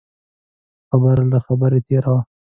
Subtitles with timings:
[0.89, 2.21] خبره له خبرې تېره وه.